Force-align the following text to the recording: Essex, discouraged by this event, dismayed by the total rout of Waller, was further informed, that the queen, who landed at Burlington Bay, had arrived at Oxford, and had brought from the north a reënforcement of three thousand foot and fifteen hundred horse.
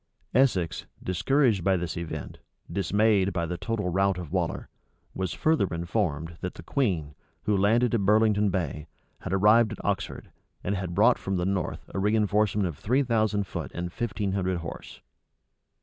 Essex, 0.33 0.87
discouraged 1.03 1.63
by 1.63 1.77
this 1.77 1.95
event, 1.95 2.39
dismayed 2.71 3.31
by 3.31 3.45
the 3.45 3.55
total 3.55 3.89
rout 3.89 4.17
of 4.17 4.31
Waller, 4.31 4.67
was 5.13 5.31
further 5.35 5.67
informed, 5.71 6.37
that 6.41 6.55
the 6.55 6.63
queen, 6.63 7.13
who 7.43 7.55
landed 7.55 7.93
at 7.93 8.01
Burlington 8.03 8.49
Bay, 8.49 8.87
had 9.19 9.31
arrived 9.31 9.71
at 9.73 9.85
Oxford, 9.85 10.31
and 10.63 10.73
had 10.73 10.95
brought 10.95 11.19
from 11.19 11.37
the 11.37 11.45
north 11.45 11.87
a 11.89 11.99
reënforcement 11.99 12.65
of 12.65 12.79
three 12.79 13.03
thousand 13.03 13.45
foot 13.45 13.71
and 13.75 13.93
fifteen 13.93 14.31
hundred 14.31 14.57
horse. 14.57 15.01